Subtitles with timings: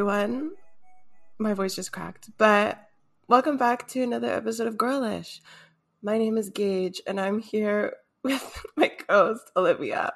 [0.00, 0.52] everyone.
[1.38, 2.88] My voice just cracked, but
[3.28, 5.42] welcome back to another episode of Girlish.
[6.02, 10.14] My name is Gage, and I'm here with my co-host Olivia.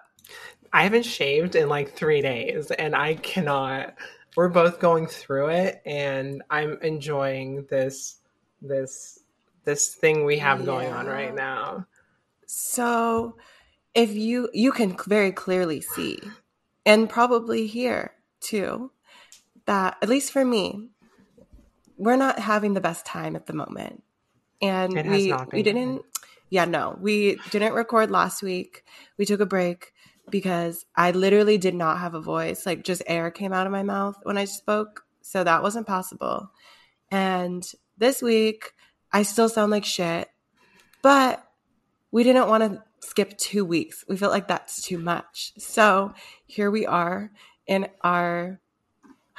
[0.73, 3.95] I haven't shaved in like three days, and I cannot.
[4.39, 8.21] We're both going through it, and I'm enjoying this
[8.63, 9.19] this
[9.67, 11.87] this thing we have going on right now.
[12.47, 13.37] So,
[13.95, 16.21] if you you can very clearly see,
[16.87, 18.91] and probably hear too,
[19.67, 20.91] that at least for me,
[21.97, 24.03] we're not having the best time at the moment,
[24.61, 26.03] and It we we didn't.
[26.51, 28.85] Yeah, no, we didn't record last week.
[29.19, 29.93] We took a break
[30.31, 32.67] because I literally did not have a voice.
[32.67, 36.51] Like just air came out of my mouth when I spoke, so that wasn't possible.
[37.11, 37.65] And
[37.99, 38.73] this week,
[39.13, 40.29] I still sound like shit,
[41.03, 41.45] but
[42.11, 44.05] we didn't want to skip two weeks.
[44.09, 45.53] We felt like that's too much.
[45.59, 46.15] So
[46.47, 47.31] here we are
[47.67, 48.61] in our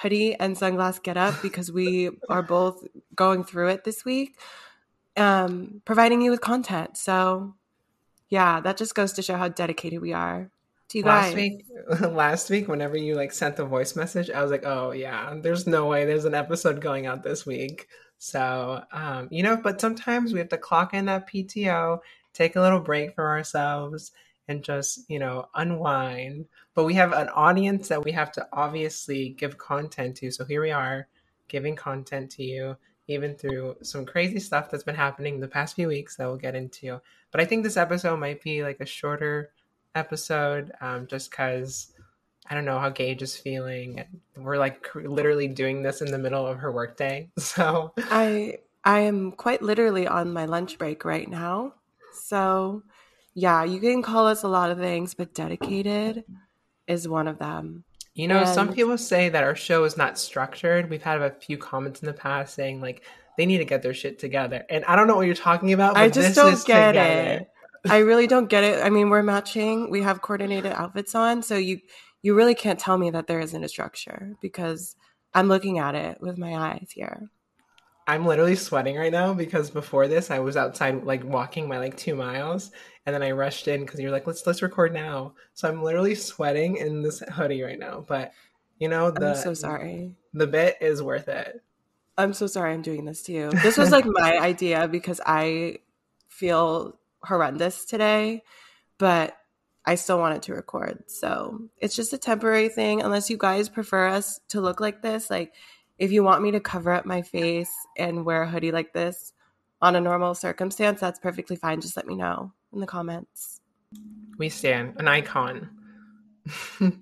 [0.06, 4.38] hoodie and sunglass get up because we are both going through it this week,
[5.18, 6.96] um, providing you with content.
[6.96, 7.56] So
[8.30, 10.52] yeah, that just goes to show how dedicated we are
[10.90, 11.34] to you guys.
[11.34, 11.66] Last week,
[12.02, 15.66] last week, whenever you like sent the voice message, I was like, "Oh yeah, there's
[15.66, 17.88] no way there's an episode going out this week."
[18.20, 22.00] So, um, you know, but sometimes we have to clock in that PTO,
[22.34, 24.12] take a little break for ourselves,
[24.48, 26.46] and just you know unwind.
[26.76, 30.30] But we have an audience that we have to obviously give content to.
[30.30, 31.08] So here we are,
[31.48, 35.88] giving content to you, even through some crazy stuff that's been happening the past few
[35.88, 37.00] weeks that we'll get into.
[37.32, 39.52] But I think this episode might be like a shorter
[39.96, 41.94] episode um, just because
[42.50, 44.04] I don't know how Gage is feeling.
[44.36, 47.30] We're like literally doing this in the middle of her workday.
[47.40, 51.74] So I I am quite literally on my lunch break right now.
[52.14, 52.84] So,
[53.34, 56.24] yeah, you can call us a lot of things, but dedicated
[56.88, 57.84] is one of them.
[58.14, 60.90] You know, some people say that our show is not structured.
[60.90, 63.04] We've had a few comments in the past saying like
[63.38, 65.96] they need to get their shit together, and I don't know what you're talking about.
[65.96, 67.40] But I just this don't is get together.
[67.42, 67.50] it.
[67.90, 68.84] I really don't get it.
[68.84, 69.92] I mean, we're matching.
[69.92, 71.82] We have coordinated outfits on, so you
[72.22, 74.96] you really can't tell me that there isn't a structure because
[75.34, 77.30] I'm looking at it with my eyes here.
[78.08, 81.98] I'm literally sweating right now because before this I was outside like walking my like
[81.98, 82.72] two miles,
[83.06, 85.34] and then I rushed in because you're like let's let's record now.
[85.54, 88.04] So I'm literally sweating in this hoodie right now.
[88.08, 88.34] But
[88.80, 90.16] you know the I'm so sorry.
[90.34, 91.62] the bit is worth it.
[92.18, 93.52] I'm so sorry I'm doing this to you.
[93.52, 95.80] This was like my idea because I
[96.30, 98.44] feel horrendous today,
[98.98, 99.38] but
[99.86, 101.04] I still wanted to record.
[101.08, 103.02] So it's just a temporary thing.
[103.02, 105.54] Unless you guys prefer us to look like this, like
[106.00, 109.34] if you want me to cover up my face and wear a hoodie like this
[109.82, 111.82] on a normal circumstance, that's perfectly fine.
[111.82, 113.62] Just let me know in the comments.
[114.38, 115.70] We stand an icon.
[116.80, 116.94] you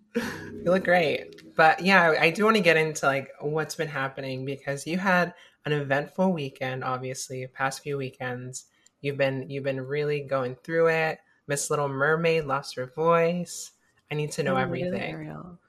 [0.64, 1.56] look great.
[1.56, 5.34] But yeah, I do want to get into like what's been happening because you had
[5.66, 8.66] an eventful weekend, obviously, past few weekends.
[9.02, 11.20] You've been you've been really going through it.
[11.48, 13.72] Miss Little Mermaid lost her voice.
[14.10, 15.02] I need to know oh, I'm everything.
[15.02, 15.60] Ariel.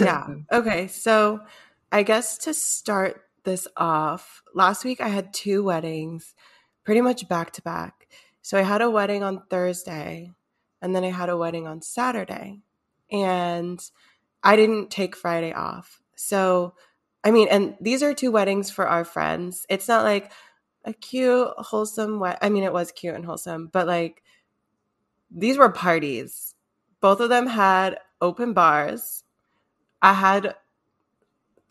[0.00, 0.26] yeah.
[0.52, 0.86] Okay.
[0.86, 1.40] So
[1.90, 6.34] I guess to start this off, last week I had two weddings
[6.84, 7.97] pretty much back to back.
[8.42, 10.32] So I had a wedding on Thursday
[10.80, 12.60] and then I had a wedding on Saturday.
[13.10, 13.80] And
[14.42, 16.00] I didn't take Friday off.
[16.14, 16.74] So,
[17.24, 19.66] I mean, and these are two weddings for our friends.
[19.68, 20.32] It's not like
[20.84, 24.22] a cute, wholesome wed I mean, it was cute and wholesome, but like
[25.30, 26.54] these were parties.
[27.00, 29.24] Both of them had open bars.
[30.00, 30.54] I had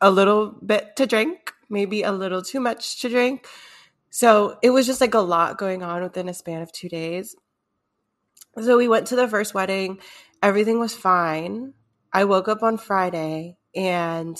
[0.02, 3.48] a little bit to drink, maybe a little too much to drink.
[4.10, 7.36] So it was just like a lot going on within a span of two days.
[8.62, 10.00] So we went to the first wedding.
[10.42, 11.74] Everything was fine.
[12.12, 14.40] I woke up on Friday and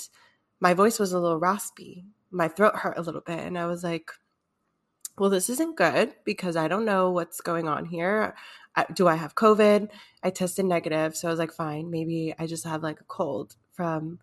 [0.60, 2.04] my voice was a little raspy.
[2.30, 3.38] My throat hurt a little bit.
[3.38, 4.10] And I was like,
[5.16, 8.34] well, this isn't good because I don't know what's going on here.
[8.94, 9.90] Do I have COVID?
[10.22, 11.16] I tested negative.
[11.16, 14.20] So I was like, fine, maybe I just have like a cold from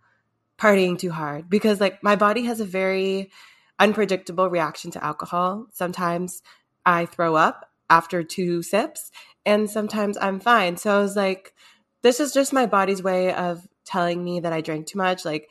[0.58, 3.32] partying too hard because like my body has a very
[3.80, 5.68] unpredictable reaction to alcohol.
[5.74, 6.42] Sometimes
[6.86, 9.12] I throw up after two sips
[9.46, 10.78] and sometimes I'm fine.
[10.78, 11.54] So I was like,
[12.02, 15.26] this is just my body's way of telling me that I drank too much.
[15.26, 15.50] Like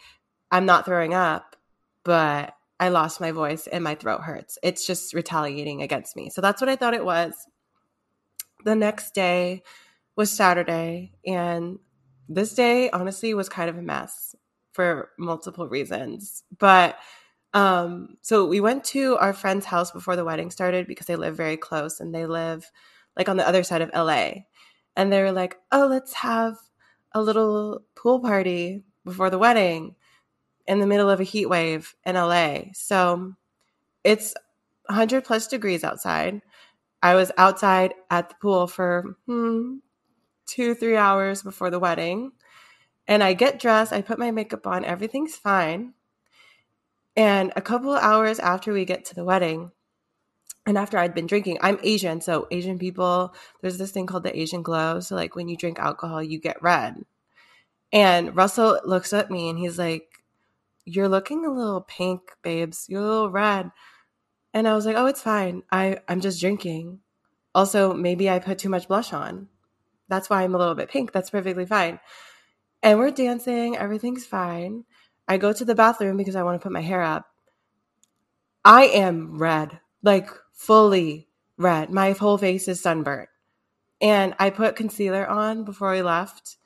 [0.51, 1.57] I'm not throwing up,
[2.05, 4.59] but I lost my voice and my throat hurts.
[4.63, 6.31] It's just retaliating against me.
[6.31, 7.35] So that's what I thought it was.
[8.65, 9.63] The next day
[10.17, 11.79] was Saturday, and
[12.29, 14.35] this day honestly was kind of a mess
[14.73, 16.45] for multiple reasons.
[16.59, 16.97] But
[17.55, 21.37] um so we went to our friend's house before the wedding started because they live
[21.37, 22.71] very close and they live
[23.17, 24.45] like on the other side of LA.
[24.97, 26.57] And they were like, "Oh, let's have
[27.13, 29.97] a little pool party before the wedding."
[30.67, 32.73] in the middle of a heat wave in LA.
[32.75, 33.35] So
[34.05, 34.35] it's
[34.87, 36.43] 100 plus degrees outside.
[37.03, 39.77] I was outside at the pool for hmm,
[40.47, 42.33] two, three hours before the wedding.
[43.09, 45.95] And I get dressed, I put my makeup on, everything's fine.
[47.17, 49.71] And a couple hours after we get to the wedding,
[50.67, 52.21] and after I'd been drinking, I'm Asian.
[52.21, 55.01] So, Asian people, there's this thing called the Asian glow.
[55.01, 57.05] So, like when you drink alcohol, you get red.
[57.93, 60.09] And Russell looks at me and he's like,
[60.85, 62.87] You're looking a little pink, babes.
[62.89, 63.71] You're a little red.
[64.55, 65.63] And I was like, Oh, it's fine.
[65.71, 67.01] I, I'm just drinking.
[67.55, 69.49] Also, maybe I put too much blush on.
[70.09, 71.13] That's why I'm a little bit pink.
[71.13, 72.01] That's perfectly fine.
[72.83, 73.77] And we're dancing.
[73.77, 74.85] Everything's fine.
[75.27, 77.27] I go to the bathroom because I want to put my hair up.
[78.65, 81.91] I am red, like fully red.
[81.91, 83.29] My whole face is sunburnt.
[84.01, 86.57] And I put concealer on before we left.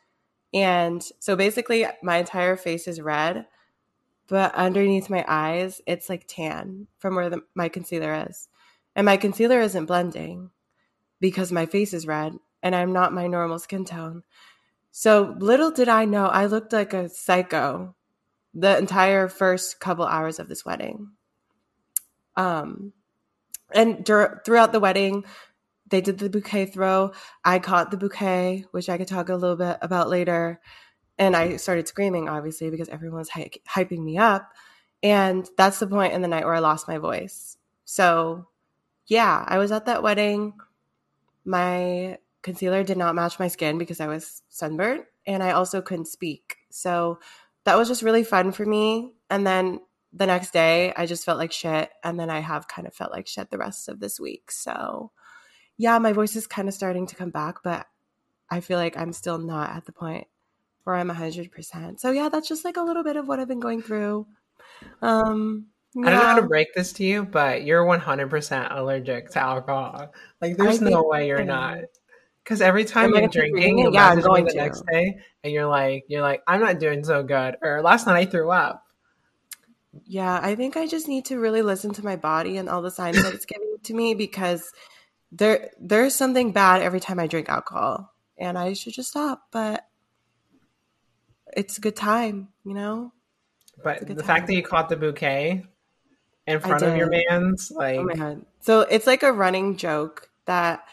[0.53, 3.47] And so basically, my entire face is red,
[4.29, 8.49] but underneath my eyes, it's like tan from where the, my concealer is.
[8.97, 10.51] And my concealer isn't blending
[11.21, 14.23] because my face is red and I'm not my normal skin tone.
[14.91, 17.95] So little did I know, I looked like a psycho
[18.59, 21.13] the entire first couple hours of this wedding.
[22.37, 22.93] Um,
[23.73, 25.25] and dur- throughout the wedding,
[25.89, 27.13] they did the bouquet throw.
[27.45, 30.61] I caught the bouquet, which I could talk a little bit about later.
[31.19, 34.51] And I started screaming, obviously, because everyone was hy- hyping me up.
[35.03, 37.57] And that's the point in the night where I lost my voice.
[37.85, 38.49] So,
[39.07, 40.55] yeah, I was at that wedding.
[41.45, 46.07] My concealer did not match my skin because I was sunburnt and I also couldn't
[46.07, 46.57] speak.
[46.71, 47.19] So,
[47.65, 49.13] that was just really fun for me.
[49.31, 49.81] And then
[50.13, 51.91] the next day, I just felt like shit.
[52.03, 54.51] And then I have kind of felt like shit the rest of this week.
[54.51, 55.11] So,
[55.77, 57.87] yeah, my voice is kind of starting to come back, but
[58.51, 60.27] I feel like I'm still not at the point
[60.85, 62.01] where I'm 100%.
[62.01, 64.27] So, yeah, that's just like a little bit of what I've been going through.
[65.03, 66.07] Um, yeah.
[66.07, 70.13] I don't know how to break this to you, but you're 100% allergic to alcohol.
[70.41, 71.81] Like, there's no way you're not.
[72.49, 74.57] Because every time you're drinking, you yeah, I'm going the to.
[74.57, 77.57] next day, and you're like, you're like, I'm not doing so good.
[77.61, 78.87] Or last night I threw up.
[80.07, 82.91] Yeah, I think I just need to really listen to my body and all the
[82.91, 84.73] signs that it's giving to me because
[85.31, 89.43] there there's something bad every time I drink alcohol, and I should just stop.
[89.53, 89.87] But
[91.55, 93.13] it's a good time, you know.
[93.85, 94.25] But the time.
[94.25, 95.67] fact that you caught the bouquet
[96.47, 98.47] in front of your man's, like, oh my god!
[98.61, 100.87] So it's like a running joke that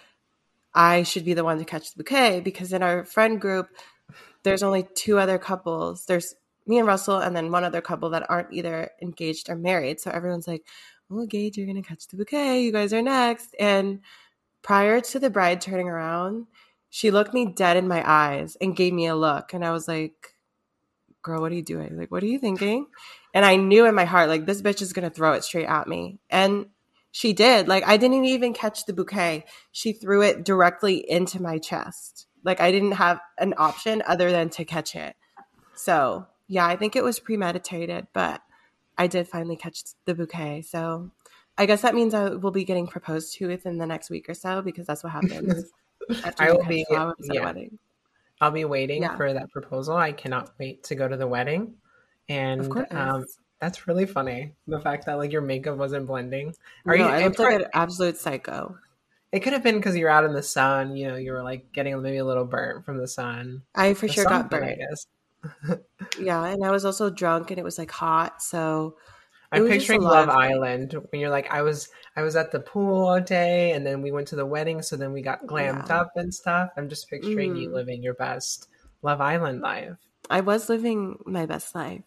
[0.75, 3.69] I should be the one to catch the bouquet because in our friend group,
[4.43, 6.05] there's only two other couples.
[6.05, 6.35] There's
[6.67, 9.99] me and Russell, and then one other couple that aren't either engaged or married.
[9.99, 10.65] So everyone's like,
[11.09, 12.61] "Oh, Gage, you're gonna catch the bouquet.
[12.61, 14.01] You guys are next." And
[14.63, 16.47] prior to the bride turning around,
[16.89, 19.87] she looked me dead in my eyes and gave me a look, and I was
[19.87, 20.35] like,
[21.23, 21.97] "Girl, what are you doing?
[21.97, 22.87] Like, what are you thinking?"
[23.33, 25.87] And I knew in my heart, like, this bitch is gonna throw it straight at
[25.87, 26.19] me.
[26.29, 26.67] And
[27.15, 27.69] she did.
[27.69, 29.45] Like I didn't even catch the bouquet.
[29.71, 32.27] She threw it directly into my chest.
[32.43, 35.15] Like I didn't have an option other than to catch it.
[35.75, 38.41] So, yeah, I think it was premeditated, but
[38.97, 40.63] I did finally catch the bouquet.
[40.63, 41.11] So,
[41.57, 44.33] I guess that means I will be getting proposed to within the next week or
[44.33, 45.71] so because that's what happens.
[46.37, 47.13] I will be yeah.
[48.41, 49.15] I'll be waiting yeah.
[49.15, 49.95] for that proposal.
[49.95, 51.75] I cannot wait to go to the wedding.
[52.27, 53.25] And of um,
[53.65, 54.53] that's really funny.
[54.67, 56.53] The fact that like your makeup wasn't blending.
[56.85, 57.11] Are no, you?
[57.11, 58.77] I looked like an absolute psycho.
[59.31, 60.95] It could have been because you're out in the sun.
[60.95, 63.63] You know, you were like getting maybe a little burnt from the sun.
[63.73, 64.65] I for sure got burnt.
[64.65, 65.79] I guess.
[66.21, 68.39] yeah, and I was also drunk, and it was like hot.
[68.39, 68.97] So
[69.51, 73.19] I'm picturing Love Island when you're like, I was I was at the pool all
[73.19, 76.01] day, and then we went to the wedding, so then we got glammed yeah.
[76.01, 76.69] up and stuff.
[76.77, 77.61] I'm just picturing mm.
[77.63, 78.69] you living your best
[79.01, 79.97] Love Island life.
[80.29, 82.03] I was living my best life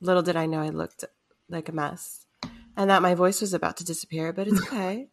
[0.00, 1.04] little did I know I looked
[1.48, 2.26] like a mess
[2.76, 5.08] and that my voice was about to disappear, but it's okay.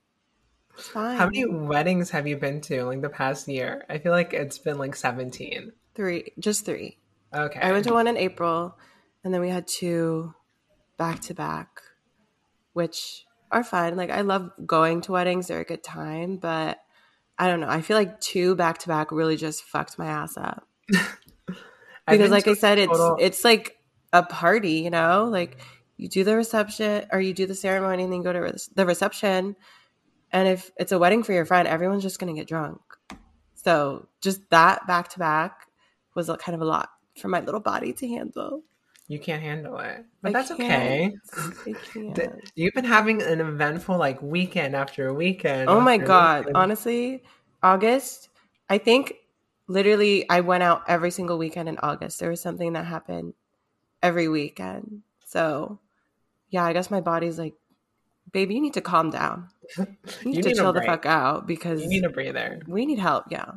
[0.77, 1.17] It's fine.
[1.17, 3.83] How many weddings have you been to like the past year?
[3.89, 5.71] I feel like it's been like 17.
[5.95, 6.99] Three, just three.
[7.33, 7.59] Okay.
[7.59, 8.77] I went to one in April
[9.23, 10.33] and then we had two
[10.97, 11.81] back to back,
[12.73, 13.95] which are fine.
[13.95, 16.79] Like I love going to weddings, they're a good time, but
[17.39, 17.69] I don't know.
[17.69, 20.67] I feel like two back to back really just fucked my ass up.
[22.07, 23.17] because like I said, it's total...
[23.19, 23.77] it's like
[24.13, 25.57] a party, you know, like
[25.97, 29.55] you do the reception or you do the ceremony and then go to the reception.
[30.31, 32.79] And if it's a wedding for your friend, everyone's just going to get drunk.
[33.53, 35.67] So just that back to back
[36.15, 38.63] was kind of a lot for my little body to handle.
[39.09, 41.13] You can't handle it, but I that's okay.
[42.55, 45.69] You've been having an eventful like weekend after a weekend.
[45.69, 46.39] Oh my god!
[46.39, 46.57] Weekend.
[46.57, 47.23] Honestly,
[47.63, 48.27] August.
[48.69, 49.13] I think
[49.69, 52.19] literally I went out every single weekend in August.
[52.19, 53.33] There was something that happened
[54.01, 55.01] every weekend.
[55.25, 55.79] So,
[56.49, 57.55] yeah, I guess my body's like,
[58.31, 59.49] baby, you need to calm down.
[59.77, 59.85] You
[60.25, 62.61] need You to need chill the fuck out because You need a breather.
[62.67, 63.25] we need help.
[63.29, 63.51] Yeah.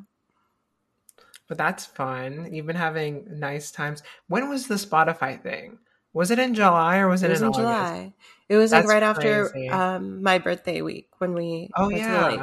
[1.48, 2.52] But that's fun.
[2.52, 4.02] You've been having nice times.
[4.28, 5.78] When was the Spotify thing?
[6.12, 7.60] Was it in July or was It it, was in in August?
[7.62, 8.14] July.
[8.48, 12.08] It was like right after um, my birthday week when we Oh went to the
[12.08, 12.26] yeah.
[12.26, 12.40] lake.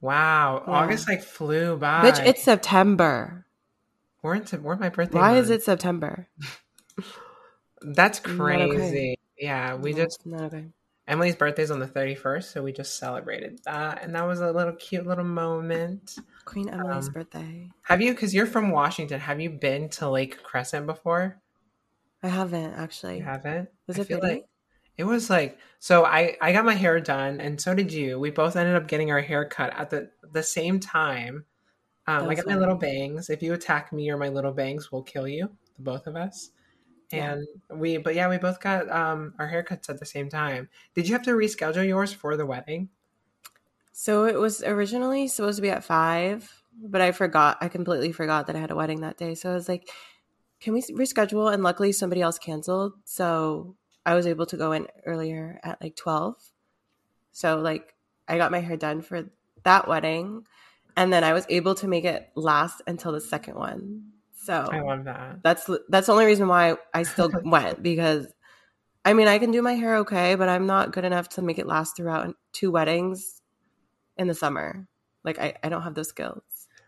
[0.00, 0.62] Wow.
[0.66, 0.72] Yeah.
[0.72, 2.10] August like flew by.
[2.10, 3.46] Bitch, it's September.
[4.22, 5.18] we're into we're my birthday.
[5.18, 6.28] Why is it September?
[7.82, 8.98] That's Not okay.
[8.98, 9.18] crazy.
[9.38, 10.72] Yeah, we No, just okay.
[11.08, 14.74] Emily's birthday's on the 31st, so we just celebrated that and that was a little
[14.74, 16.16] cute little moment.
[16.44, 17.70] Queen Emily's Um, birthday.
[17.82, 21.40] Have you cuz you're from Washington, have you been to Lake Crescent before?
[22.22, 23.18] I haven't actually.
[23.18, 23.70] You haven't?
[23.86, 24.34] Was I it feel pretty?
[24.36, 24.46] like
[24.96, 28.18] it was like so I I got my hair done and so did you.
[28.18, 31.44] We both ended up getting our hair cut at the the same time.
[32.06, 33.30] Um, I got my little bangs.
[33.30, 36.50] If you attack me or my little bangs, we'll kill you, the both of us.
[37.10, 37.32] Yeah.
[37.70, 40.68] And we, but yeah, we both got um, our haircuts at the same time.
[40.94, 42.90] Did you have to reschedule yours for the wedding?
[43.92, 47.58] So it was originally supposed to be at five, but I forgot.
[47.60, 49.34] I completely forgot that I had a wedding that day.
[49.34, 49.90] So I was like,
[50.60, 53.74] "Can we reschedule?" And luckily, somebody else canceled, so
[54.06, 56.36] I was able to go in earlier at like twelve.
[57.32, 57.96] So like,
[58.28, 59.30] I got my hair done for
[59.64, 60.44] that wedding,
[60.96, 64.12] and then I was able to make it last until the second one.
[64.48, 65.42] So I love that.
[65.42, 68.26] that's that's the only reason why I still went because
[69.04, 71.58] I mean I can do my hair okay, but I'm not good enough to make
[71.58, 73.42] it last throughout two weddings
[74.16, 74.88] in the summer.
[75.22, 76.42] Like I, I don't have those skills.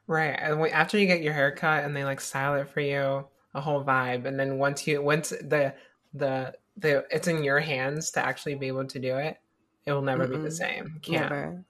[0.07, 0.37] Right.
[0.41, 3.85] And after you get your haircut and they like style it for you, a whole
[3.85, 4.27] vibe.
[4.27, 5.75] And then once you, once the,
[6.15, 9.37] the, the, it's in your hands to actually be able to do it,
[9.87, 10.99] it will never be the same.
[11.03, 11.31] Can't.
[11.31, 11.65] Never.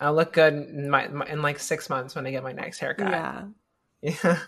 [0.00, 2.78] I'll look good in, my, my, in like six months when I get my next
[2.78, 3.10] haircut.
[3.10, 3.44] Yeah.
[4.02, 4.38] Yeah.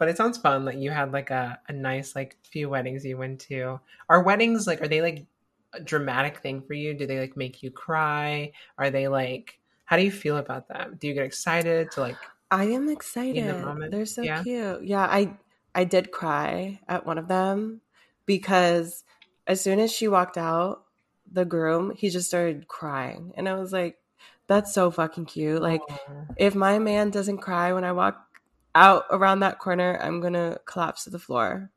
[0.00, 3.18] But it sounds fun that you had like a, a nice like few weddings you
[3.18, 3.80] went to.
[4.08, 5.26] Are weddings like are they like
[5.74, 6.94] a dramatic thing for you?
[6.94, 8.52] Do they like make you cry?
[8.78, 10.96] Are they like how do you feel about them?
[10.98, 12.16] Do you get excited to like
[12.50, 13.60] I am excited.
[13.62, 13.92] moment?
[13.92, 14.42] They're so Yeah.
[14.42, 14.84] cute.
[14.84, 15.36] Yeah, I
[15.74, 17.82] I did cry at one of them
[18.26, 19.04] because
[19.46, 20.86] as soon as she walked out,
[21.30, 23.32] the groom, he just started crying.
[23.36, 23.98] And I was like,
[24.46, 25.62] that's so fucking cute.
[25.62, 26.26] Like Aw.
[26.36, 28.29] if my man doesn't cry when I walk
[28.74, 31.70] out around that corner, I'm gonna collapse to the floor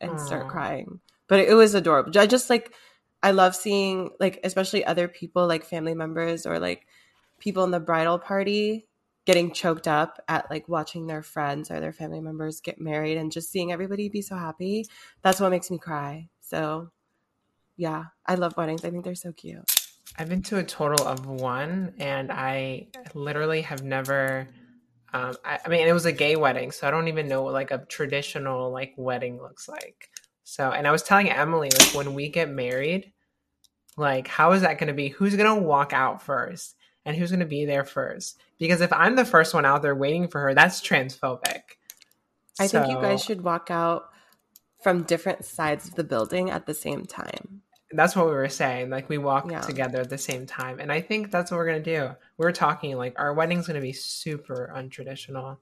[0.00, 1.00] and start crying.
[1.28, 2.18] But it was adorable.
[2.18, 2.72] I just like
[3.22, 6.86] I love seeing like especially other people like family members or like
[7.38, 8.86] people in the bridal party
[9.24, 13.32] getting choked up at like watching their friends or their family members get married and
[13.32, 14.84] just seeing everybody be so happy.
[15.22, 16.28] That's what makes me cry.
[16.40, 16.90] So
[17.76, 18.84] yeah, I love weddings.
[18.84, 19.64] I think they're so cute.
[20.16, 24.48] I've been to a total of one, and I literally have never.
[25.14, 27.52] Um, I, I mean, it was a gay wedding, so I don't even know what
[27.52, 30.10] like a traditional like wedding looks like.
[30.42, 33.12] So, and I was telling Emily like when we get married,
[33.96, 35.08] like how is that going to be?
[35.08, 38.40] Who's going to walk out first, and who's going to be there first?
[38.58, 41.62] Because if I'm the first one out there waiting for her, that's transphobic.
[42.58, 44.06] I think you guys should walk out
[44.82, 47.62] from different sides of the building at the same time.
[47.98, 48.90] That's what we were saying.
[48.90, 49.60] Like we walk Yeah.
[49.60, 52.10] together at the same time, and I think that's what we're gonna do.
[52.38, 55.58] We are talking like our wedding's gonna be super untraditional.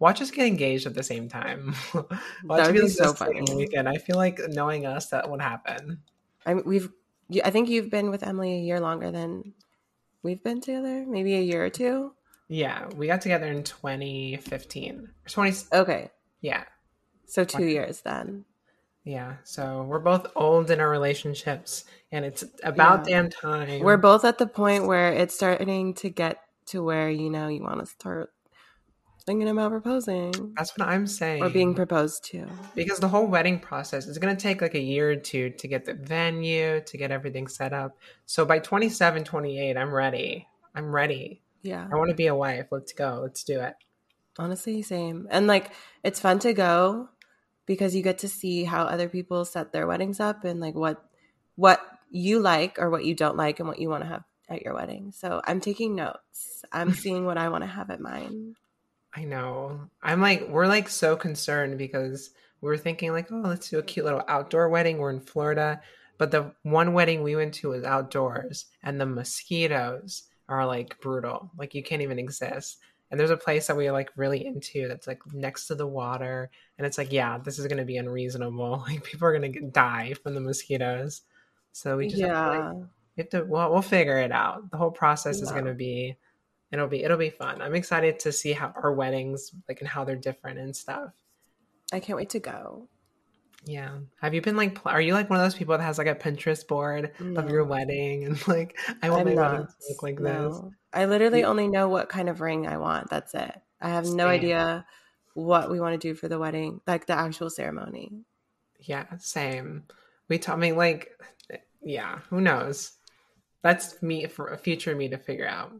[0.00, 1.74] Watch us get engaged at the same time.
[2.44, 3.42] Watch would be so funny.
[3.54, 3.88] Weekend.
[3.88, 5.98] I feel like knowing us, that would happen.
[6.46, 6.88] I mean, we've.
[7.44, 9.52] I think you've been with Emily a year longer than
[10.22, 11.04] we've been together.
[11.06, 12.14] Maybe a year or two.
[12.48, 15.66] Yeah, we got together in 2015 or 20.
[15.72, 16.64] Okay, Yeah,
[17.26, 18.46] so two years then.
[19.08, 19.36] Yeah.
[19.44, 23.22] So we're both old in our relationships, and it's about Yeah.
[23.22, 23.80] damn time.
[23.82, 27.62] We're both at the point where it's starting to get to where you know you
[27.62, 28.32] want to start
[29.24, 31.42] thinking about proposing That's what I'm saying.
[31.42, 32.46] or being proposed to.
[32.74, 35.68] because the whole wedding process is going to take like a year or two to
[35.68, 40.94] get the venue to get everything set up so by 27 28 i'm ready i'm
[40.94, 41.86] ready Yeah.
[41.92, 43.74] i want to be a wife let's go let's do it
[44.40, 45.26] Honestly, same.
[45.32, 45.72] And like
[46.04, 47.08] it's fun to go
[47.68, 51.04] because you get to see how other people set their weddings up and like what
[51.54, 54.62] what you like or what you don't like and what you want to have at
[54.62, 55.12] your wedding.
[55.12, 56.64] So I'm taking notes.
[56.72, 58.56] I'm seeing what I want to have at mine.
[59.14, 63.70] i know i'm like we're like so concerned because we were thinking like oh let's
[63.70, 65.80] do a cute little outdoor wedding we're in florida
[66.18, 71.50] but the one wedding we went to was outdoors and the mosquitoes are like brutal
[71.56, 72.78] like you can't even exist
[73.10, 75.86] and there's a place that we are like really into that's like next to the
[75.86, 79.52] water and it's like yeah this is going to be unreasonable like people are going
[79.52, 81.22] to die from the mosquitoes
[81.72, 82.72] so we just have to, like, Yeah.
[83.16, 86.16] we have to well, we'll figure it out the whole process is going to be
[86.72, 90.04] it'll be it'll be fun i'm excited to see how our weddings like and how
[90.04, 91.12] they're different and stuff
[91.90, 92.86] I can't wait to go.
[93.64, 93.96] Yeah.
[94.20, 96.06] Have you been like, pl- are you like one of those people that has like
[96.06, 97.40] a Pinterest board No.
[97.40, 100.60] of your wedding and like, I want I'm my wedding to look like this?
[100.92, 101.46] I literally Yeah.
[101.48, 103.10] only know what kind of ring I want.
[103.10, 103.54] That's it.
[103.80, 104.86] I have no idea
[105.34, 108.10] what we want to do for the wedding, like the actual ceremony.
[108.80, 109.84] Yeah, same.
[110.28, 111.10] We taught me like,
[111.82, 112.92] yeah, who knows?
[113.62, 115.72] That's me for a future me to figure out.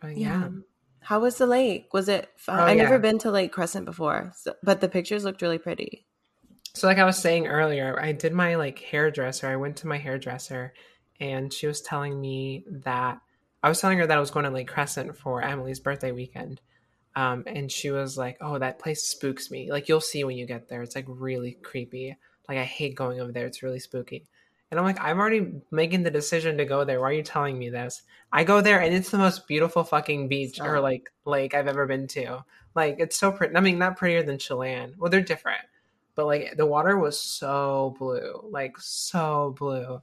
[0.00, 0.40] But yeah.
[0.40, 0.48] Yeah.
[1.00, 1.92] How was the lake?
[1.92, 2.60] Was it fun?
[2.60, 6.06] Oh, I've never been to Lake Crescent before, so, but the pictures looked really pretty.
[6.74, 9.48] So like I was saying earlier, I did my like hairdresser.
[9.48, 10.72] I went to my hairdresser
[11.22, 13.20] and she was telling me that
[13.62, 16.60] I was telling her that I was going to Lake Crescent for Emily's birthday weekend.
[17.14, 19.70] Um, and she was like, "Oh, that place spooks me.
[19.70, 20.82] Like you'll see when you get there.
[20.82, 22.16] It's like really creepy.
[22.48, 23.46] Like I hate going over there.
[23.46, 24.26] It's really spooky."
[24.70, 27.00] And I'm like, "I'm already making the decision to go there.
[27.00, 28.02] Why are you telling me this?"
[28.32, 31.86] I go there and it's the most beautiful fucking beach or like lake I've ever
[31.86, 32.44] been to.
[32.74, 33.54] Like it's so pretty.
[33.54, 34.94] I mean, not prettier than Chelan.
[34.98, 35.62] Well, they're different
[36.14, 40.00] but like the water was so blue like so blue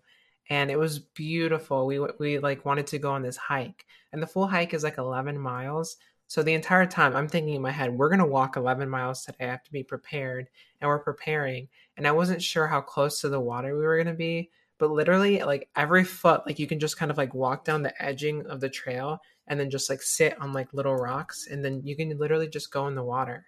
[0.50, 1.86] and it was beautiful.
[1.86, 4.98] We we like wanted to go on this hike and the full hike is like
[4.98, 5.98] 11 miles.
[6.28, 9.46] So the entire time i'm thinking in my head we're to walk 11 miles today.
[9.46, 10.48] I have to be prepared
[10.80, 14.14] and we're preparing and i wasn't sure how close to the water we were to
[14.14, 17.82] be but literally like every foot like you can just kind of like walk down
[17.82, 21.66] the edging of the trail and then just like sit on like little rocks and
[21.66, 23.46] then you can literally just go in the water.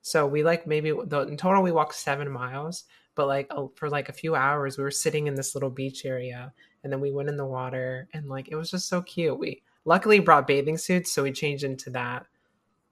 [0.00, 3.88] So we like maybe the, in total we walked seven miles, but like a, for
[3.88, 6.52] like a few hours we were sitting in this little beach area,
[6.82, 9.38] and then we went in the water, and like it was just so cute.
[9.38, 12.26] We luckily brought bathing suits, so we changed into that.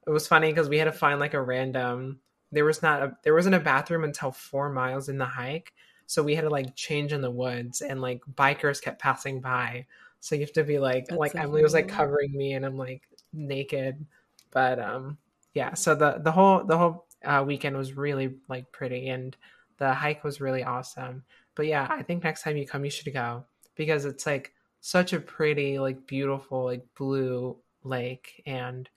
[0.06, 2.20] It was funny because we had to find like a random.
[2.52, 5.72] There was not a there wasn't a bathroom until four miles in the hike,
[6.06, 9.86] so we had to like change in the woods, and like bikers kept passing by.
[10.20, 12.76] So you have to be like That's like Emily was like covering me, and I'm
[12.76, 14.04] like naked,
[14.50, 15.18] but um
[15.54, 19.36] yeah so the the whole the whole uh, weekend was really like pretty and
[19.80, 21.24] the hike was really awesome.
[21.56, 25.12] But yeah i think next time you come you should go because it's like such
[25.12, 28.88] a pretty like beautiful like blue lake and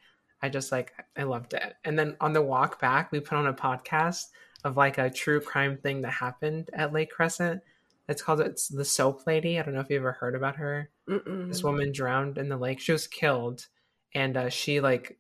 [0.42, 1.74] i just like i loved it.
[1.84, 4.26] And then on the walk back we put on a podcast
[4.64, 7.62] of like a true crime thing that happened at lake crescent.
[8.08, 9.60] It's called it's the soap lady.
[9.60, 10.90] I don't know if you ever heard about her.
[11.10, 11.50] Mm-mm.
[11.50, 12.80] this woman drowned in the lake.
[12.80, 13.68] She was killed
[14.14, 15.18] and uh, she like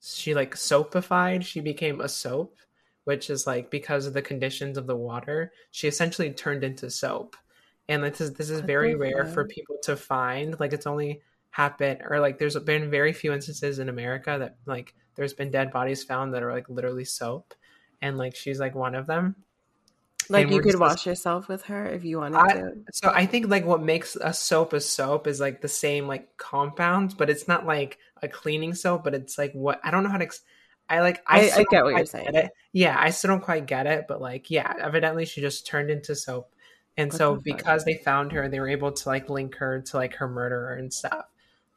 [0.00, 2.56] she like soapified she became a soap
[3.06, 7.36] which is like because of the conditions of the water she essentially turned into soap
[7.88, 12.00] and this is this is very rare for people to find like it's only happened
[12.10, 16.04] or like there's been very few instances in america that like there's been dead bodies
[16.04, 17.54] found that are like literally soap
[18.02, 19.34] and like she's like one of them
[20.28, 22.72] Like And you could just- wash yourself with her if you wanted I- to.
[22.92, 26.36] So I think like what makes a soap a soap is like the same like
[26.36, 30.10] compounds, but it's not like a cleaning soap, but it's like what I don't know
[30.10, 30.24] how to.
[30.24, 30.42] Ex-
[30.88, 32.48] I like I- I still get what you're saying.
[32.72, 36.14] Yeah, I still don't quite get it, but like yeah, evidently she just turned into
[36.14, 36.54] soap,
[36.96, 39.80] and What so the because they found her, they were able to like link her
[39.80, 41.26] to like her murderer and stuff.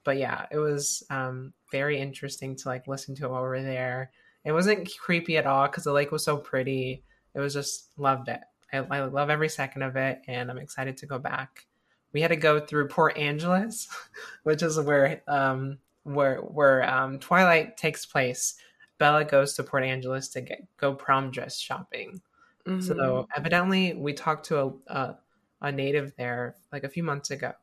[0.03, 3.61] But yeah, it was um very interesting to like listen to it while we were
[3.63, 4.11] there.
[4.45, 7.03] It wasn't creepy at all because the lake was so pretty.
[7.33, 8.39] It was just loved it.
[8.71, 11.65] I, I love every second of it, and I'm excited to go back.
[12.13, 13.87] We had to go through Port Angeles,
[14.43, 18.55] which is where um where where um Twilight takes place.
[18.99, 22.21] Bella goes to Port Angeles to get go prom dress shopping.
[22.67, 22.83] Mhm.
[22.83, 25.17] So evidently, we talked to a, a
[25.61, 27.53] a native there like a few months ago,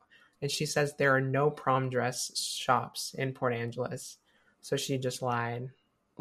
[0.41, 4.17] and she says there are no prom dress shops in Port Angeles.
[4.61, 5.69] So she just lied.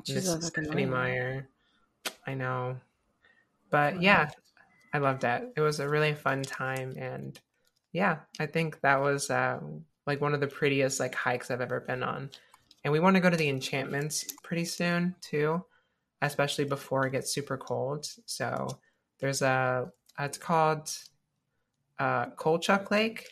[0.05, 0.91] she's Miss Stephanie liar.
[0.91, 1.49] Meyer.
[2.27, 2.77] I know.
[3.71, 4.31] But yeah,
[4.93, 5.53] I loved it.
[5.57, 7.39] It was a really fun time and
[7.93, 9.59] yeah, I think that was uh
[10.07, 12.31] like one of the prettiest like hikes I've ever been on.
[12.87, 15.61] And we want to go to the enchantments pretty soon too,
[16.23, 18.07] especially before it gets super cold.
[18.27, 18.69] So
[19.19, 20.97] there's a it's called
[21.99, 23.29] uh Colchuck Lake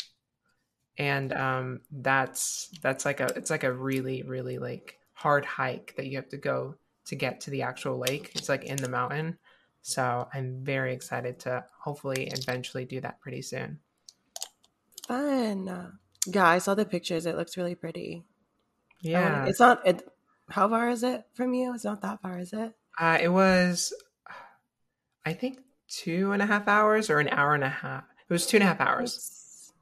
[0.99, 6.07] and um that's that's like a it's like a really really like hard hike that
[6.07, 9.37] you have to go to get to the actual lake it's like in the mountain
[9.83, 13.79] so i'm very excited to hopefully eventually do that pretty soon
[15.09, 15.99] Fun.
[16.27, 17.27] Yeah, I saw the pictures.
[17.27, 18.25] It looks really pretty.
[19.07, 19.87] I wanna- yeah it's not.
[19.87, 20.09] It.
[20.51, 21.75] How far is it from you?
[21.75, 22.73] It's not that far, is it?
[22.99, 23.93] uh, it was
[25.27, 28.47] i think two and a half hours or an hour and a half it was
[28.47, 29.73] two and a half hours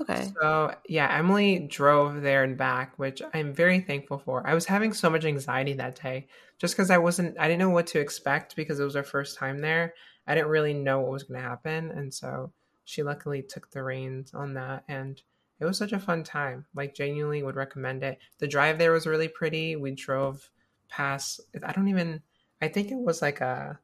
[0.00, 0.30] Okay.
[0.40, 4.46] So yeah, Emily drove there and back, which I'm very thankful for.
[4.46, 6.28] I was having so much anxiety that day
[6.58, 9.36] just because I wasn't, I didn't know what to expect because it was our first
[9.36, 9.94] time there.
[10.26, 12.52] I didn't really know what was going to happen, and so
[12.84, 15.20] she luckily took the reins on that, and
[15.60, 16.66] it was such a fun time.
[16.74, 18.18] Like genuinely would recommend it.
[18.38, 19.76] The drive there was really pretty.
[19.76, 20.50] We drove
[20.88, 21.40] past.
[21.62, 22.22] I don't even.
[22.60, 23.78] I think it was like a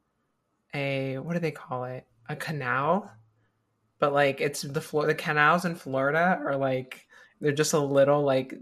[0.73, 2.07] a what do they call it?
[2.29, 3.11] A canal,
[3.99, 5.07] but like it's the floor.
[5.07, 7.07] The canals in Florida are like
[7.41, 8.55] they're just a little like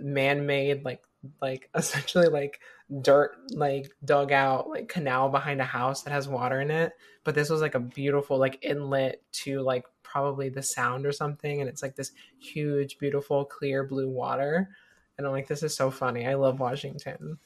[0.00, 1.02] man-made like
[1.40, 2.60] like essentially like
[3.02, 6.92] dirt like dug out like canal behind a house that has water in it
[7.24, 11.60] but this was like a beautiful like inlet to like probably the sound or something
[11.60, 14.68] and it's like this huge beautiful clear blue water
[15.16, 16.26] and i'm like this is so funny.
[16.26, 17.38] I love washington.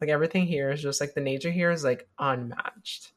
[0.00, 3.12] Like everything here is just like the nature here is like unmatched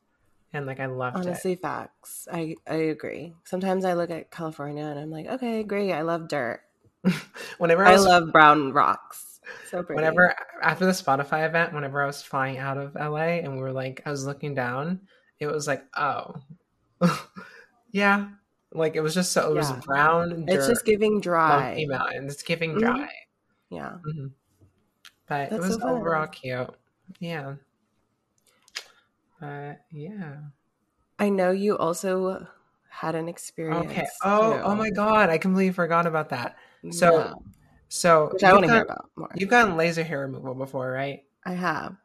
[0.51, 1.61] and like i loved honestly it.
[1.61, 2.27] facts.
[2.31, 3.33] I i agree.
[3.43, 6.61] Sometimes i look at california and i'm like okay great i love dirt.
[7.57, 9.39] Whenever I, I, love brown rocks.
[9.69, 9.95] So pretty.
[9.95, 13.71] whenever after the Spotify event, whenever I was flying out of LA and we were
[13.71, 15.01] like, I was looking down,
[15.39, 16.35] it was like, oh,
[17.91, 18.29] yeah,
[18.73, 19.79] like it was just so it was Yeah.
[19.85, 20.45] brown.
[20.47, 21.67] it's just giving dry.
[21.67, 22.33] lumpy mountains.
[22.33, 22.79] It's giving Mhm.
[22.79, 23.09] dry,
[23.69, 23.97] Yeah.
[24.03, 24.27] hmm
[25.27, 26.69] but it was so overall cute.
[27.19, 27.55] Yeah,
[29.39, 30.37] but yeah.
[31.19, 32.47] I know you also
[32.89, 33.91] had an experience.
[33.91, 34.07] Okay.
[34.23, 34.61] Oh, too.
[34.63, 35.29] oh my God!
[35.29, 36.57] I completely forgot about that.
[36.91, 37.33] So, Yeah.
[37.87, 39.29] so which I want to hear about more.
[39.35, 41.23] You've gotten laser hair removal before, right?
[41.45, 41.95] I have.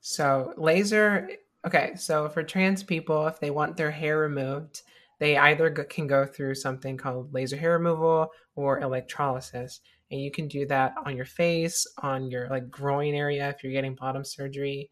[0.00, 1.28] So laser.
[1.66, 4.82] Okay, so for trans people, if they want their hair removed,
[5.18, 10.48] they either can go through something called laser hair removal or electrolysis, and you can
[10.48, 14.90] do that on your face, on your like groin area if you're getting bottom surgery.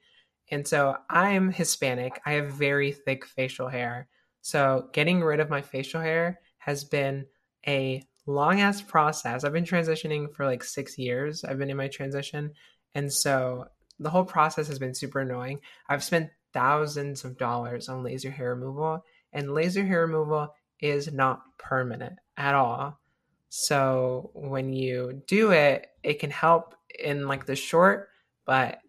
[0.50, 2.20] And so I'm Hispanic.
[2.24, 4.08] I have very thick facial hair.
[4.42, 7.26] So getting rid of my facial hair has been
[7.66, 9.44] a long ass process.
[9.44, 11.44] I've been transitioning for like six years.
[11.44, 12.52] I've been in my transition.
[12.94, 13.66] And so
[13.98, 15.60] the whole process has been super annoying.
[15.88, 21.42] I've spent thousands of dollars on laser hair removal, and laser hair removal is not
[21.58, 22.98] permanent at all.
[23.48, 28.08] So when you do it, it can help in like the short,
[28.44, 28.80] but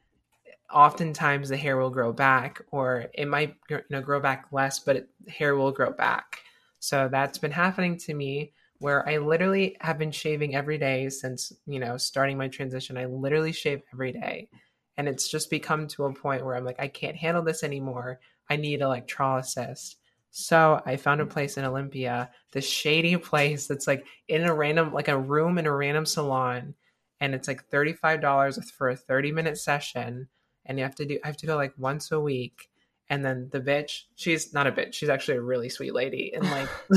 [0.73, 4.95] oftentimes the hair will grow back, or it might you know grow back less, but
[4.97, 6.39] it, hair will grow back.
[6.79, 11.51] So that's been happening to me where I literally have been shaving every day since,
[11.65, 12.97] you know, starting my transition.
[12.97, 14.49] I literally shave every day.
[14.97, 18.19] And it's just become to a point where I'm like, I can't handle this anymore.
[18.49, 19.95] I need electrolysis.
[20.31, 24.93] So I found a place in Olympia, this shady place that's like in a random,
[24.93, 26.75] like a room in a random salon.
[27.19, 30.27] And it's like $35 for a 30 minute session.
[30.65, 32.69] And you have to do, I have to go like once a week.
[33.09, 34.93] And then the bitch, she's not a bitch.
[34.93, 36.33] She's actually a really sweet lady.
[36.35, 36.69] And like,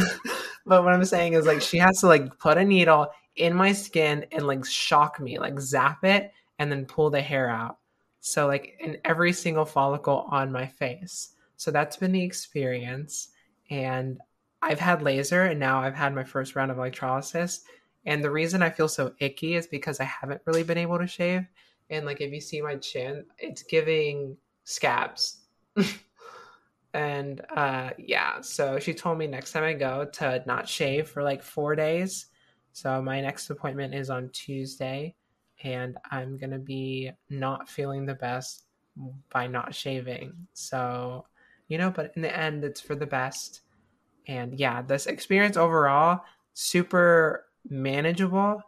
[0.67, 3.73] but what I'm saying is like, she has to like put a needle in my
[3.73, 7.79] skin and like shock me, like zap it and then pull the hair out.
[8.21, 11.31] So like in every single follicle on my face.
[11.61, 13.29] So that's been the experience.
[13.69, 14.19] And
[14.63, 17.65] I've had laser and now I've had my first round of electrolysis.
[18.07, 21.07] And the reason I feel so icky is because I haven't really been able to
[21.07, 21.45] shave.
[21.91, 25.43] And like if you see my chin, it's giving scabs.
[26.95, 31.23] and uh yeah, so she told me next time I go to not shave for
[31.23, 32.29] like 4 days.
[32.73, 35.15] So my next appointment is on Tuesday
[35.63, 38.65] and I'm going to be not feeling the best
[39.29, 40.33] by not shaving.
[40.55, 41.27] So,
[41.71, 43.63] you know, but in the end it's for the best.
[44.27, 46.21] And yeah, this experience overall
[46.53, 48.63] super manageable,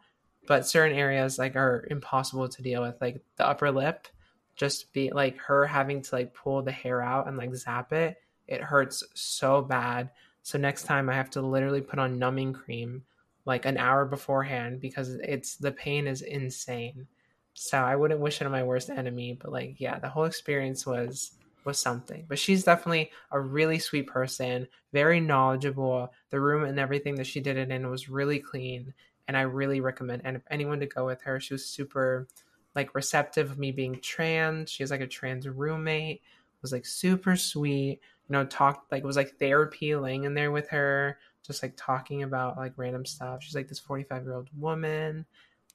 [0.47, 4.07] but certain areas like are impossible to deal with like the upper lip
[4.55, 8.17] just be like her having to like pull the hair out and like zap it
[8.47, 10.11] it hurts so bad
[10.43, 13.03] so next time i have to literally put on numbing cream
[13.45, 17.07] like an hour beforehand because it's the pain is insane
[17.55, 20.87] so i wouldn't wish it on my worst enemy but like yeah the whole experience
[20.87, 21.33] was
[21.65, 27.15] was something but she's definitely a really sweet person very knowledgeable the room and everything
[27.15, 28.93] that she did it in was really clean
[29.29, 32.27] and i really recommend and anyone to go with her she was super
[32.75, 34.71] like receptive of me being trans.
[34.71, 36.23] She has like a trans roommate.
[36.63, 38.01] Was like super sweet.
[38.29, 41.75] You know, talked like it was like therapy laying in there with her, just like
[41.77, 43.43] talking about like random stuff.
[43.43, 45.27] She's like this 45 year old woman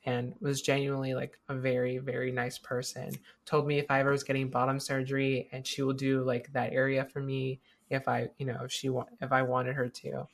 [0.08, 3.12] and was genuinely like a very, very nice person.
[3.46, 6.72] Told me if I ever was getting bottom surgery and she will do like that
[6.72, 10.26] area for me if I, you know, if she want if I wanted her to.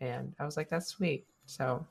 [0.00, 1.26] And I was like, that's sweet.
[1.46, 1.86] So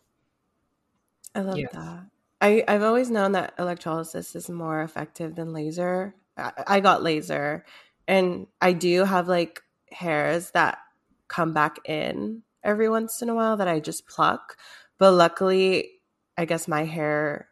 [1.33, 1.71] I love Yes.
[1.71, 2.05] that.
[2.41, 6.15] I, I've always known that electrolysis is more effective than laser.
[6.37, 7.65] I, I got laser,
[8.07, 10.79] and I do have like hairs that
[11.27, 14.57] come back in every once in a while that I just pluck.
[14.97, 16.00] But luckily,
[16.41, 17.49] I guess my hair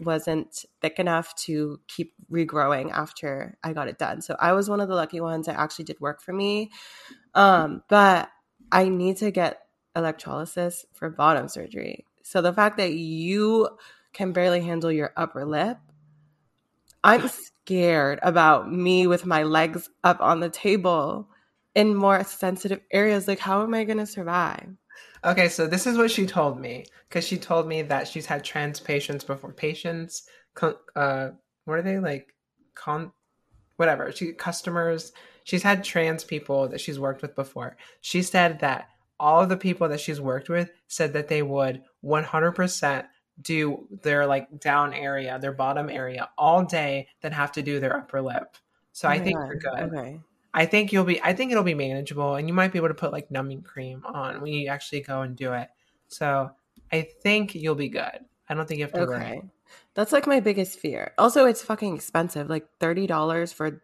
[0.00, 4.20] wasn't thick enough to keep regrowing after I got it done.
[4.20, 5.46] So I was one of the lucky ones.
[5.46, 6.72] It actually did work for me.
[7.36, 8.30] Um, but
[8.72, 9.60] I need to get
[9.94, 12.04] electrolysis for bottom surgery.
[12.24, 13.68] So the fact that you
[14.12, 15.78] can barely handle your upper lip,
[17.04, 17.28] I'm
[17.64, 21.28] scared about me with my legs up on the table
[21.76, 23.28] in more sensitive areas.
[23.28, 24.68] Like, how am I going to survive?
[25.24, 28.44] Okay, so this is what she told me because she told me that she's had
[28.44, 29.52] trans patients before.
[29.52, 30.24] Patients,
[30.60, 31.30] uh,
[31.64, 32.34] what are they like?
[32.74, 33.12] Con,
[33.76, 34.10] whatever.
[34.10, 35.12] She customers.
[35.44, 37.76] She's had trans people that she's worked with before.
[38.00, 38.88] She said that
[39.20, 43.04] all of the people that she's worked with said that they would 100%
[43.40, 47.96] do their like down area, their bottom area all day, then have to do their
[47.96, 48.56] upper lip.
[48.92, 49.46] So oh I think God.
[49.46, 49.96] you're good.
[49.96, 50.20] Okay.
[50.54, 52.94] I think you'll be I think it'll be manageable and you might be able to
[52.94, 55.68] put like numbing cream on when you actually go and do it.
[56.08, 56.50] So
[56.92, 58.20] I think you'll be good.
[58.48, 59.10] I don't think you have to okay.
[59.10, 59.42] worry.
[59.94, 61.12] That's like my biggest fear.
[61.16, 62.50] Also, it's fucking expensive.
[62.50, 63.82] Like $30 for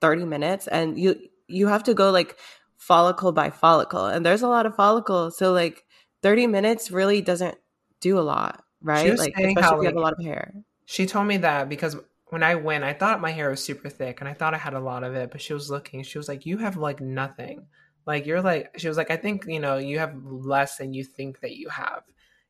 [0.00, 1.16] 30 minutes and you
[1.48, 2.36] you have to go like
[2.76, 5.36] follicle by follicle and there's a lot of follicles.
[5.36, 5.84] So like
[6.22, 7.56] 30 minutes really doesn't
[8.00, 9.18] do a lot, right?
[9.18, 10.54] Like especially how, if you have a lot of hair.
[10.86, 11.96] She told me that because
[12.30, 14.74] when I went, I thought my hair was super thick and I thought I had
[14.74, 17.66] a lot of it, but she was looking, she was like, You have like nothing.
[18.06, 21.04] Like you're like she was like, I think, you know, you have less than you
[21.04, 22.02] think that you have.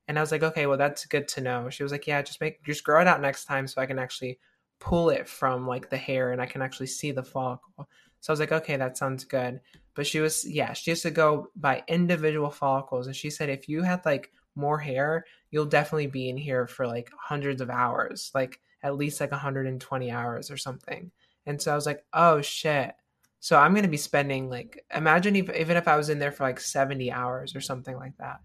[0.07, 1.71] And I was like, Okay, well that's good to know.
[1.71, 3.99] She was like, Yeah, just make just grow it out next time so I can
[3.99, 4.39] actually
[4.81, 7.89] pull it from like the hair and I can actually see the follicle.
[8.21, 9.61] So I was like, okay, that sounds good.
[9.95, 13.07] But she was, yeah, she used to go by individual follicles.
[13.07, 16.87] And she said, if you had like more hair, you'll definitely be in here for
[16.87, 21.11] like hundreds of hours, like at least like 120 hours or something.
[21.47, 22.95] And so I was like, oh shit.
[23.41, 26.33] So I'm going to be spending like, imagine if, even if I was in there
[26.33, 28.41] for like 70 hours or something like that.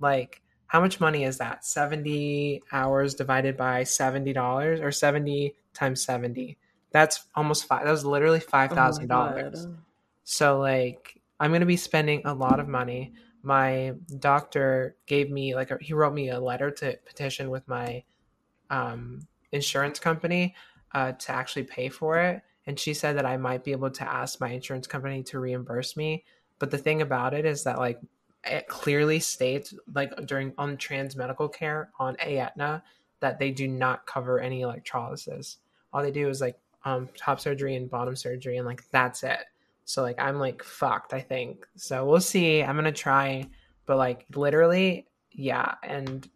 [0.00, 1.64] Like, how much money is that?
[1.64, 6.56] 70 hours divided by $70 or 70 times 70.
[6.90, 7.84] That's almost five.
[7.84, 9.54] That was literally $5,000.
[9.56, 9.74] Oh
[10.24, 15.54] so, like, I'm going to be spending a lot of money my doctor gave me
[15.54, 18.02] like a, he wrote me a letter to petition with my
[18.70, 20.54] um, insurance company
[20.92, 24.04] uh, to actually pay for it and she said that i might be able to
[24.04, 26.24] ask my insurance company to reimburse me
[26.58, 28.00] but the thing about it is that like
[28.44, 32.82] it clearly states like during on trans medical care on Aetna
[33.20, 35.58] that they do not cover any electrolysis
[35.92, 39.40] all they do is like um, top surgery and bottom surgery and like that's it
[39.88, 41.66] so like I'm like fucked, I think.
[41.76, 42.62] So we'll see.
[42.62, 43.48] I'm gonna try,
[43.86, 45.76] but like literally, yeah.
[45.82, 46.28] And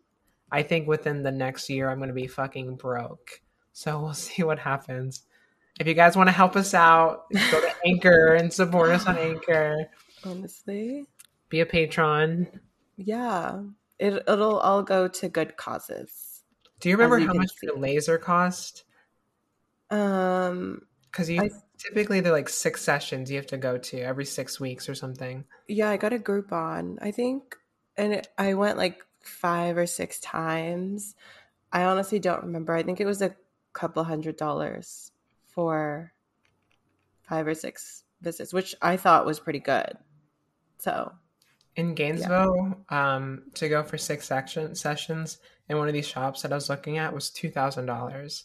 [0.52, 3.40] I think within the next year I'm gonna be fucking broke.
[3.72, 5.22] So we'll see what happens.
[5.80, 9.16] If you guys want to help us out, go to Anchor and support us on
[9.16, 9.88] Anchor.
[10.22, 11.06] Honestly.
[11.48, 12.46] Be a patron.
[12.96, 13.62] Yeah.
[13.98, 16.42] It it'll all go to good causes.
[16.80, 17.66] Do you remember you how much see.
[17.66, 18.84] the laser cost?
[19.90, 24.24] Um because you I, typically they're like six sessions you have to go to every
[24.24, 25.44] six weeks or something.
[25.68, 27.56] Yeah, I got a Groupon, I think,
[27.96, 31.14] and it, I went like five or six times.
[31.72, 32.74] I honestly don't remember.
[32.74, 33.34] I think it was a
[33.72, 35.12] couple hundred dollars
[35.48, 36.12] for
[37.22, 39.96] five or six visits, which I thought was pretty good.
[40.78, 41.12] So
[41.76, 43.14] in Gainesville, yeah.
[43.16, 46.68] um, to go for six section sessions in one of these shops that I was
[46.68, 48.44] looking at was two thousand dollars.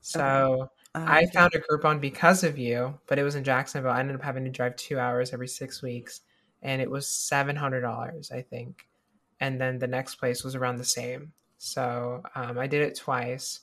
[0.00, 0.70] So okay.
[0.94, 3.90] Uh, I found a Groupon because of you, but it was in Jacksonville.
[3.90, 6.20] I ended up having to drive two hours every six weeks,
[6.62, 8.86] and it was seven hundred dollars, I think.
[9.40, 11.32] And then the next place was around the same.
[11.58, 13.60] So um, I did it twice,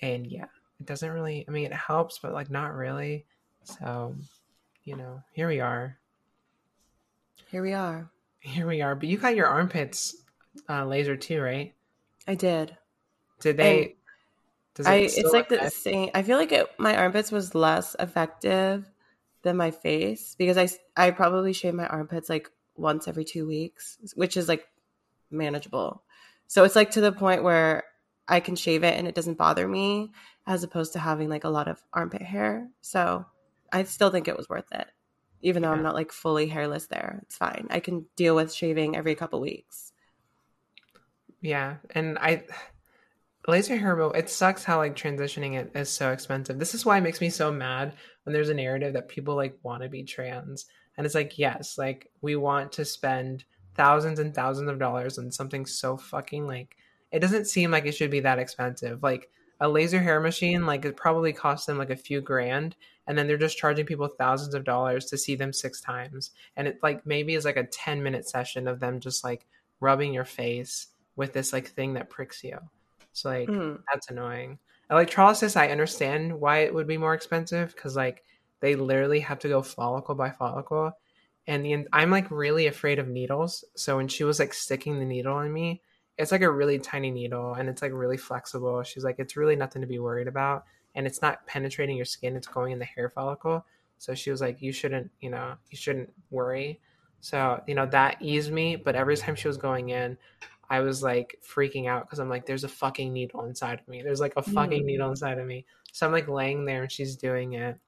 [0.00, 0.46] and yeah,
[0.80, 1.44] it doesn't really.
[1.46, 3.26] I mean, it helps, but like not really.
[3.64, 4.16] So,
[4.84, 5.98] you know, here we are.
[7.50, 8.10] Here we are.
[8.40, 8.94] Here we are.
[8.94, 10.16] But you got your armpits
[10.68, 11.74] uh, laser too, right?
[12.26, 12.76] I did.
[13.40, 13.82] Did they?
[13.82, 13.92] And
[14.74, 16.10] does it I it's like the same.
[16.14, 18.90] I feel like it, my armpits was less effective
[19.42, 23.98] than my face because I I probably shave my armpits like once every two weeks,
[24.14, 24.66] which is like
[25.32, 26.02] manageable.
[26.46, 27.84] So it's like to the point where
[28.28, 30.12] I can shave it and it doesn't bother me,
[30.46, 32.68] as opposed to having like a lot of armpit hair.
[32.80, 33.24] So
[33.72, 34.86] I still think it was worth it,
[35.40, 35.76] even though yeah.
[35.76, 37.20] I'm not like fully hairless there.
[37.22, 37.66] It's fine.
[37.70, 39.92] I can deal with shaving every couple weeks.
[41.40, 42.44] Yeah, and I
[43.48, 46.96] laser hair removal it sucks how like transitioning it is so expensive this is why
[46.96, 47.92] it makes me so mad
[48.22, 50.66] when there's a narrative that people like want to be trans
[50.96, 55.30] and it's like yes like we want to spend thousands and thousands of dollars on
[55.30, 56.76] something so fucking like
[57.10, 59.30] it doesn't seem like it should be that expensive like
[59.60, 62.74] a laser hair machine like it probably costs them like a few grand
[63.06, 66.68] and then they're just charging people thousands of dollars to see them six times and
[66.68, 69.46] it like maybe is like a 10 minute session of them just like
[69.80, 72.58] rubbing your face with this like thing that pricks you
[73.12, 73.78] so like mm.
[73.92, 74.58] that's annoying.
[74.90, 78.24] Electrolysis, I understand why it would be more expensive because like
[78.60, 80.92] they literally have to go follicle by follicle,
[81.46, 83.64] and the, I'm like really afraid of needles.
[83.74, 85.82] So when she was like sticking the needle in me,
[86.18, 88.82] it's like a really tiny needle and it's like really flexible.
[88.82, 92.36] She's like, it's really nothing to be worried about, and it's not penetrating your skin;
[92.36, 93.64] it's going in the hair follicle.
[93.98, 96.80] So she was like, "You shouldn't, you know, you shouldn't worry."
[97.20, 98.76] So you know that eased me.
[98.76, 100.18] But every time she was going in,
[100.68, 104.02] I was like freaking out because I'm like, "There's a fucking needle inside of me.
[104.02, 104.86] There's like a fucking mm.
[104.86, 107.78] needle inside of me." So I'm like laying there and she's doing it,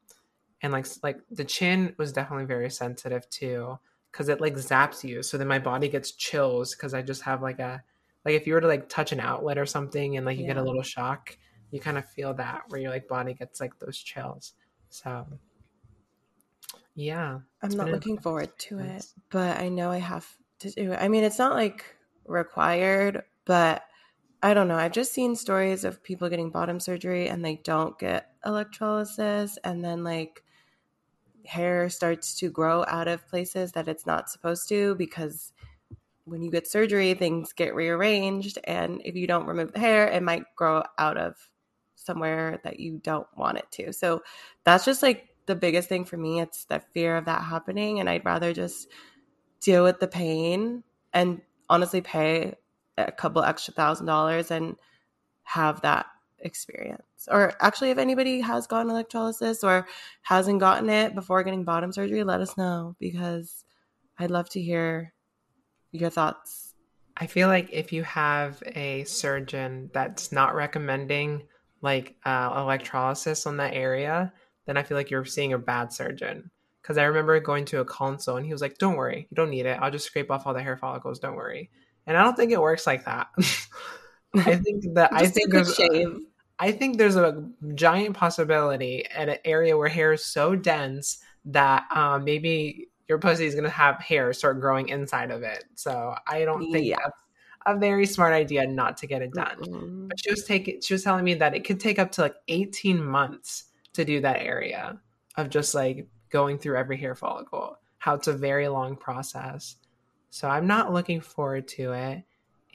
[0.65, 3.79] and like like the chin was definitely very sensitive too
[4.11, 5.23] because it like zaps you.
[5.23, 7.83] So then my body gets chills because I just have like a
[8.25, 10.55] like if you were to like touch an outlet or something and like you yeah.
[10.55, 11.37] get a little shock,
[11.71, 14.55] you kind of feel that where your like body gets like those chills.
[14.89, 15.27] So
[16.95, 17.41] yeah.
[17.63, 20.27] I'm not looking forward to it, but I know I have
[20.61, 20.99] to do it.
[20.99, 21.85] I mean, it's not like
[22.25, 23.83] required, but
[24.43, 24.77] I don't know.
[24.77, 29.85] I've just seen stories of people getting bottom surgery and they don't get electrolysis and
[29.85, 30.44] then like
[31.47, 35.53] hair starts to grow out of places that it's not supposed to because
[36.25, 38.59] when you get surgery, things get rearranged.
[38.65, 41.37] And if you don't remove the hair, it might grow out of
[41.97, 43.93] somewhere that you don't want it to.
[43.93, 44.23] So
[44.65, 46.41] that's just like the biggest thing for me.
[46.41, 48.01] It's the fear of that happening.
[48.01, 48.89] And I'd rather just
[49.61, 52.55] deal with the pain and honestly pay
[52.97, 54.77] a couple extra thousand dollars and
[55.43, 56.07] have that
[56.39, 57.03] experience.
[57.31, 59.87] Or actually, if anybody has gotten electrolysis or
[60.23, 63.65] hasn't gotten it before getting bottom surgery, let us know because
[64.19, 65.13] I'd love to hear
[65.93, 66.75] your thoughts.
[67.17, 71.45] I feel like if you have a surgeon that's not recommending
[71.81, 74.33] like uh, electrolysis on that area,
[74.67, 76.51] then I feel like you're seeing a bad surgeon.
[76.83, 79.51] Because I remember going to a consult and he was like, "Don't worry, you don't
[79.51, 79.79] need it.
[79.81, 81.19] I'll just scrape off all the hair follicles.
[81.19, 81.71] Don't worry."
[82.07, 83.29] And I don't think it works like that.
[84.35, 86.19] I think that I think there's shave.
[86.59, 91.85] I think there's a giant possibility at an area where hair is so dense that
[91.95, 95.65] um, maybe your pussy is going to have hair start growing inside of it.
[95.75, 96.97] So I don't think yeah.
[97.03, 97.19] that's
[97.67, 99.57] a very smart idea not to get it done.
[99.59, 100.09] Mm-hmm.
[100.09, 102.37] But she was taking, she was telling me that it could take up to like
[102.49, 103.65] 18 months
[103.95, 104.99] to do that area
[105.37, 107.79] of just like going through every hair follicle.
[107.99, 109.77] How it's a very long process.
[110.31, 112.23] So I'm not looking forward to it.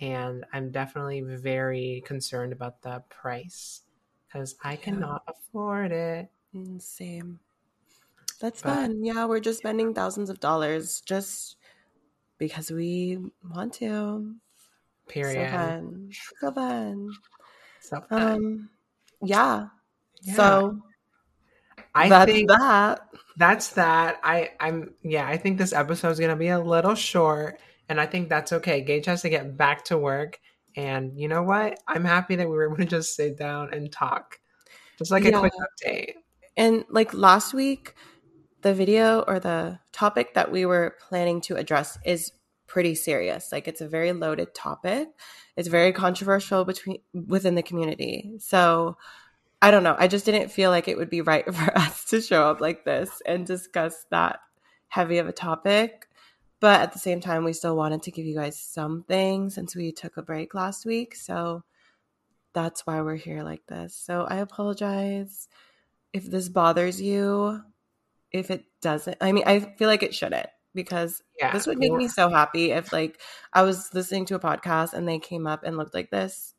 [0.01, 3.81] And I'm definitely very concerned about the price
[4.27, 6.29] because I cannot afford it.
[6.55, 7.39] Mm, same.
[8.39, 9.03] That's but, fun.
[9.03, 11.57] Yeah, we're just spending thousands of dollars just
[12.37, 13.17] because we
[13.53, 14.35] want to.
[15.07, 15.49] Period.
[15.51, 16.09] So fun.
[16.39, 17.09] So fun.
[17.81, 18.21] So fun.
[18.21, 18.69] Um,
[19.21, 19.67] yeah.
[20.21, 20.33] yeah.
[20.35, 20.81] So
[21.93, 23.01] I that's think that.
[23.35, 24.19] That's that.
[24.23, 25.27] I I'm yeah.
[25.27, 27.59] I think this episode is gonna be a little short,
[27.89, 28.81] and I think that's okay.
[28.81, 30.39] Gage has to get back to work,
[30.75, 31.79] and you know what?
[31.87, 34.39] I'm happy that we were able to just sit down and talk,
[34.97, 35.37] just like yeah.
[35.37, 36.13] a quick update.
[36.55, 37.95] And like last week,
[38.61, 42.31] the video or the topic that we were planning to address is
[42.67, 43.51] pretty serious.
[43.51, 45.09] Like it's a very loaded topic.
[45.57, 48.35] It's very controversial between within the community.
[48.39, 48.97] So
[49.61, 49.95] I don't know.
[49.97, 52.85] I just didn't feel like it would be right for us to show up like
[52.85, 54.39] this and discuss that
[54.87, 56.07] heavy of a topic.
[56.59, 59.91] But at the same time, we still wanted to give you guys something since we
[59.91, 61.15] took a break last week.
[61.15, 61.63] So
[62.53, 63.95] that's why we're here like this.
[63.95, 65.47] So I apologize
[66.13, 67.61] if this bothers you
[68.31, 71.91] if it doesn't i mean i feel like it shouldn't because yeah, this would make
[71.91, 73.19] me so happy if like
[73.53, 76.53] i was listening to a podcast and they came up and looked like this.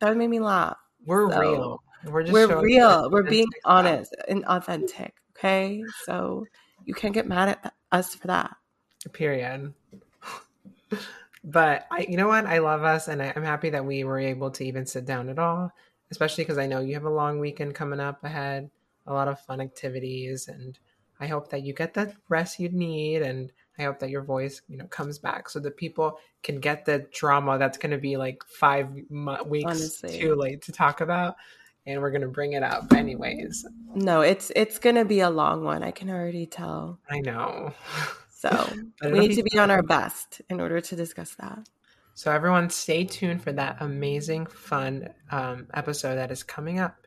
[0.00, 0.78] That would make me laugh.
[1.04, 1.82] We're so, real.
[2.06, 3.10] We're just we're real.
[3.10, 5.82] we're being honest and authentic okay?
[6.04, 6.46] So
[6.84, 8.56] you can't get mad at us for that
[9.08, 9.72] period
[11.44, 14.50] but i you know what i love us and i'm happy that we were able
[14.50, 15.72] to even sit down at all
[16.10, 18.70] especially because i know you have a long weekend coming up ahead
[19.06, 20.78] a lot of fun activities and
[21.20, 24.62] I hope that you get the rest you need and I hope that your voice,
[24.68, 28.16] you know, comes back so that people can get the drama that's going to be
[28.16, 28.88] like five
[29.46, 30.20] weeks Honestly.
[30.20, 31.36] too late to talk about,
[31.86, 33.66] and we're going to bring it up anyways.
[33.94, 35.82] No, it's it's going to be a long one.
[35.82, 37.00] I can already tell.
[37.10, 37.72] I know.
[38.44, 38.72] So
[39.10, 41.68] we need to be on our best in order to discuss that.
[42.14, 47.06] So everyone, stay tuned for that amazing, fun um, episode that is coming up.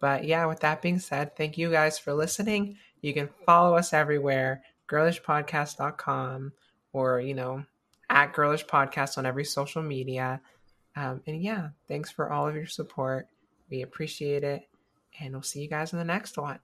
[0.00, 2.76] But yeah, with that being said, thank you guys for listening.
[3.02, 6.52] You can follow us everywhere, girlishpodcast.com
[6.92, 7.64] or, you know,
[8.10, 10.40] at Girlish Podcast on every social media.
[10.96, 13.28] Um, and yeah, thanks for all of your support.
[13.70, 14.68] We appreciate it.
[15.20, 16.58] And we'll see you guys in the next one.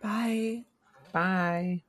[0.00, 0.64] Bye.
[1.12, 1.82] Bye.